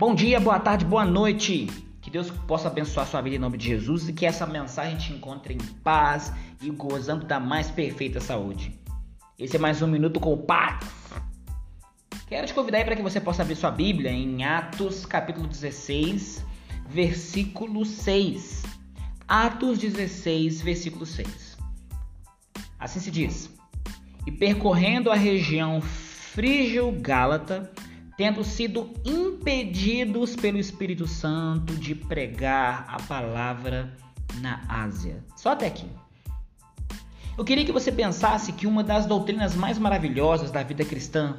Bom 0.00 0.14
dia, 0.14 0.40
boa 0.40 0.58
tarde, 0.58 0.86
boa 0.86 1.04
noite. 1.04 1.66
Que 2.00 2.08
Deus 2.08 2.30
possa 2.30 2.68
abençoar 2.68 3.06
sua 3.06 3.20
vida 3.20 3.36
em 3.36 3.38
nome 3.38 3.58
de 3.58 3.66
Jesus 3.66 4.08
e 4.08 4.14
que 4.14 4.24
essa 4.24 4.46
mensagem 4.46 4.96
te 4.96 5.12
encontre 5.12 5.52
em 5.52 5.58
paz 5.58 6.32
e 6.62 6.70
gozando 6.70 7.26
da 7.26 7.38
mais 7.38 7.70
perfeita 7.70 8.18
saúde. 8.18 8.80
Esse 9.38 9.56
é 9.56 9.58
mais 9.58 9.82
um 9.82 9.86
minuto 9.86 10.18
com 10.18 10.32
o 10.32 10.38
Paz. 10.38 10.82
Quero 12.26 12.46
te 12.46 12.54
convidar 12.54 12.82
para 12.82 12.96
que 12.96 13.02
você 13.02 13.20
possa 13.20 13.42
abrir 13.42 13.56
sua 13.56 13.70
Bíblia 13.70 14.10
em 14.10 14.42
Atos, 14.42 15.04
capítulo 15.04 15.46
16, 15.46 16.46
versículo 16.88 17.84
6. 17.84 18.62
Atos 19.28 19.76
16, 19.76 20.62
versículo 20.62 21.04
6. 21.04 21.58
Assim 22.78 23.00
se 23.00 23.10
diz: 23.10 23.50
E 24.26 24.32
percorrendo 24.32 25.10
a 25.10 25.14
região 25.14 25.82
frígio-gálata, 25.82 27.70
tendo 28.20 28.44
sido 28.44 28.90
impedidos 29.02 30.36
pelo 30.36 30.58
Espírito 30.58 31.06
Santo 31.06 31.74
de 31.74 31.94
pregar 31.94 32.84
a 32.86 33.00
palavra 33.00 33.96
na 34.42 34.62
Ásia. 34.68 35.24
Só 35.34 35.52
até 35.52 35.66
aqui. 35.66 35.86
Eu 37.38 37.42
queria 37.46 37.64
que 37.64 37.72
você 37.72 37.90
pensasse 37.90 38.52
que 38.52 38.66
uma 38.66 38.84
das 38.84 39.06
doutrinas 39.06 39.54
mais 39.54 39.78
maravilhosas 39.78 40.50
da 40.50 40.62
vida 40.62 40.84
cristã 40.84 41.38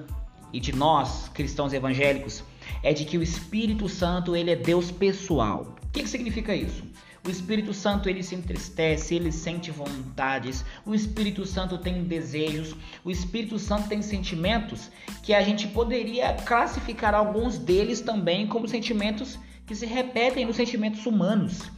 e 0.51 0.59
de 0.59 0.75
nós, 0.75 1.29
cristãos 1.29 1.71
evangélicos, 1.71 2.43
é 2.81 2.91
de 2.93 3.05
que 3.05 3.15
o 3.15 3.21
Espírito 3.21 3.87
Santo 3.87 4.35
ele 4.35 4.49
é 4.49 4.55
Deus 4.55 4.89
pessoal. 4.89 5.75
O 5.83 5.89
que, 5.91 6.01
que 6.01 6.09
significa 6.09 6.55
isso? 6.55 6.81
O 7.23 7.29
Espírito 7.29 7.71
Santo 7.73 8.09
ele 8.09 8.23
se 8.23 8.33
entristece, 8.33 9.13
ele 9.13 9.31
sente 9.31 9.69
vontades. 9.69 10.65
O 10.85 10.95
Espírito 10.95 11.45
Santo 11.45 11.77
tem 11.77 12.03
desejos. 12.03 12.75
O 13.03 13.11
Espírito 13.11 13.59
Santo 13.59 13.87
tem 13.87 14.01
sentimentos 14.01 14.89
que 15.21 15.33
a 15.33 15.41
gente 15.41 15.67
poderia 15.67 16.33
classificar 16.33 17.13
alguns 17.13 17.59
deles 17.59 18.01
também 18.01 18.47
como 18.47 18.67
sentimentos 18.67 19.37
que 19.67 19.75
se 19.75 19.85
repetem 19.85 20.45
nos 20.45 20.55
sentimentos 20.55 21.05
humanos. 21.05 21.71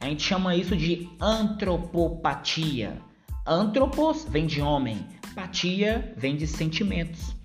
A 0.00 0.06
gente 0.06 0.22
chama 0.22 0.56
isso 0.56 0.74
de 0.74 1.08
antropopatia. 1.20 3.00
Antropos 3.46 4.24
vem 4.24 4.46
de 4.46 4.62
homem, 4.62 5.06
patia 5.34 6.12
vem 6.16 6.36
de 6.36 6.46
sentimentos. 6.46 7.36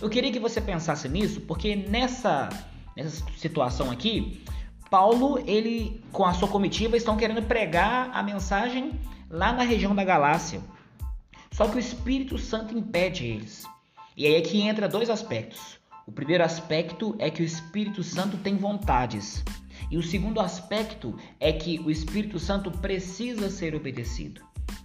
Eu 0.00 0.08
queria 0.08 0.30
que 0.30 0.38
você 0.38 0.60
pensasse 0.60 1.08
nisso, 1.08 1.40
porque 1.40 1.74
nessa, 1.74 2.48
nessa 2.96 3.24
situação 3.36 3.90
aqui, 3.90 4.42
Paulo, 4.90 5.38
ele 5.46 6.02
com 6.12 6.24
a 6.24 6.32
sua 6.32 6.48
comitiva 6.48 6.96
estão 6.96 7.16
querendo 7.16 7.42
pregar 7.42 8.10
a 8.12 8.22
mensagem 8.22 8.98
lá 9.30 9.52
na 9.52 9.62
região 9.62 9.94
da 9.94 10.04
Galácia. 10.04 10.60
Só 11.52 11.66
que 11.68 11.76
o 11.76 11.80
Espírito 11.80 12.38
Santo 12.38 12.76
impede 12.76 13.26
eles. 13.26 13.64
E 14.16 14.26
aí 14.26 14.34
é 14.34 14.40
que 14.40 14.60
entra 14.60 14.88
dois 14.88 15.10
aspectos. 15.10 15.78
O 16.06 16.12
primeiro 16.12 16.42
aspecto 16.42 17.14
é 17.18 17.30
que 17.30 17.42
o 17.42 17.44
Espírito 17.44 18.02
Santo 18.02 18.38
tem 18.38 18.56
vontades. 18.56 19.44
E 19.90 19.96
o 19.96 20.02
segundo 20.02 20.40
aspecto 20.40 21.14
é 21.38 21.52
que 21.52 21.78
o 21.80 21.90
Espírito 21.90 22.38
Santo 22.38 22.70
precisa 22.70 23.50
ser 23.50 23.74
obedecido. 23.74 24.40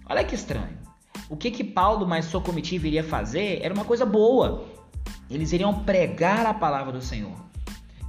Olha 0.06 0.24
que 0.24 0.34
estranho. 0.34 0.78
O 1.30 1.36
que 1.36 1.50
que 1.50 1.64
Paulo 1.64 2.06
mais 2.06 2.26
sua 2.26 2.40
comitiva 2.40 2.86
iria 2.86 3.02
fazer 3.02 3.60
era 3.62 3.72
uma 3.72 3.84
coisa 3.84 4.04
boa. 4.04 4.66
Eles 5.30 5.52
iriam 5.52 5.82
pregar 5.84 6.44
a 6.44 6.52
palavra 6.52 6.92
do 6.92 7.00
Senhor. 7.00 7.53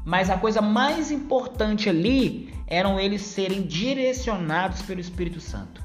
Mas 0.05 0.29
a 0.29 0.37
coisa 0.37 0.61
mais 0.61 1.09
importante 1.09 1.89
ali 1.89 2.53
eram 2.67 2.99
eles 2.99 3.23
serem 3.23 3.63
direcionados 3.63 4.83
pelo 4.83 5.01
Espírito 5.01 5.41
Santo. 5.41 5.83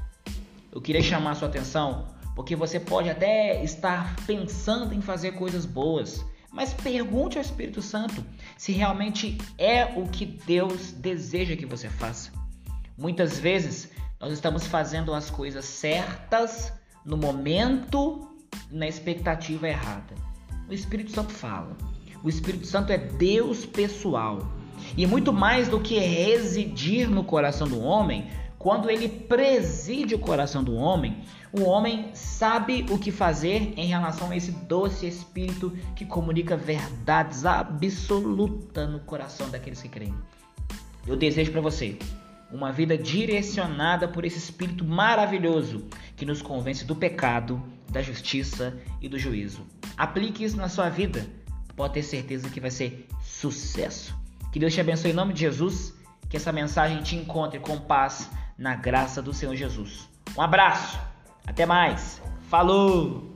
Eu 0.71 0.79
queria 0.79 1.01
chamar 1.01 1.31
a 1.31 1.35
sua 1.35 1.47
atenção 1.47 2.05
porque 2.35 2.55
você 2.55 2.79
pode 2.79 3.09
até 3.09 3.63
estar 3.63 4.15
pensando 4.27 4.93
em 4.93 5.01
fazer 5.01 5.31
coisas 5.33 5.65
boas, 5.65 6.23
mas 6.51 6.73
pergunte 6.73 7.37
ao 7.37 7.41
Espírito 7.41 7.81
Santo 7.81 8.23
se 8.57 8.71
realmente 8.71 9.37
é 9.57 9.85
o 9.97 10.07
que 10.07 10.25
Deus 10.25 10.91
deseja 10.91 11.55
que 11.55 11.65
você 11.65 11.89
faça. 11.89 12.31
Muitas 12.97 13.39
vezes 13.39 13.89
nós 14.19 14.31
estamos 14.31 14.67
fazendo 14.67 15.13
as 15.13 15.31
coisas 15.31 15.65
certas 15.65 16.71
no 17.03 17.17
momento, 17.17 18.29
na 18.69 18.87
expectativa 18.87 19.67
errada. 19.67 20.13
O 20.69 20.73
Espírito 20.73 21.11
Santo 21.11 21.31
fala. 21.31 21.75
O 22.23 22.29
Espírito 22.29 22.67
Santo 22.67 22.91
é 22.91 22.97
Deus 22.97 23.65
pessoal. 23.65 24.51
E 24.97 25.05
muito 25.07 25.31
mais 25.33 25.67
do 25.67 25.79
que 25.79 25.97
residir 25.97 27.09
no 27.09 27.23
coração 27.23 27.67
do 27.67 27.79
homem, 27.79 28.27
quando 28.59 28.89
ele 28.89 29.09
preside 29.09 30.13
o 30.13 30.19
coração 30.19 30.63
do 30.63 30.75
homem, 30.75 31.23
o 31.51 31.63
homem 31.63 32.11
sabe 32.13 32.85
o 32.91 32.97
que 32.97 33.11
fazer 33.11 33.73
em 33.75 33.87
relação 33.87 34.29
a 34.29 34.37
esse 34.37 34.51
doce 34.51 35.07
espírito 35.07 35.71
que 35.95 36.05
comunica 36.05 36.55
verdades 36.55 37.43
absolutas 37.43 38.87
no 38.87 38.99
coração 38.99 39.49
daqueles 39.49 39.81
que 39.81 39.89
creem. 39.89 40.13
Eu 41.07 41.15
desejo 41.15 41.51
para 41.51 41.61
você 41.61 41.97
uma 42.51 42.71
vida 42.71 42.97
direcionada 42.97 44.07
por 44.07 44.25
esse 44.25 44.37
espírito 44.37 44.85
maravilhoso 44.85 45.85
que 46.15 46.25
nos 46.25 46.41
convence 46.41 46.85
do 46.85 46.95
pecado, 46.95 47.61
da 47.89 48.01
justiça 48.01 48.77
e 49.01 49.09
do 49.09 49.17
juízo. 49.17 49.65
Aplique 49.97 50.43
isso 50.43 50.57
na 50.57 50.69
sua 50.69 50.89
vida 50.89 51.25
pode 51.75 51.93
ter 51.93 52.03
certeza 52.03 52.49
que 52.49 52.59
vai 52.59 52.71
ser 52.71 53.07
sucesso. 53.21 54.15
Que 54.51 54.59
Deus 54.59 54.73
te 54.73 54.81
abençoe 54.81 55.11
em 55.11 55.13
nome 55.13 55.33
de 55.33 55.41
Jesus, 55.41 55.93
que 56.29 56.37
essa 56.37 56.51
mensagem 56.51 57.01
te 57.01 57.15
encontre 57.15 57.59
com 57.59 57.79
paz 57.79 58.29
na 58.57 58.75
graça 58.75 59.21
do 59.21 59.33
Senhor 59.33 59.55
Jesus. 59.55 60.09
Um 60.37 60.41
abraço, 60.41 60.99
até 61.45 61.65
mais, 61.65 62.21
falou! 62.49 63.30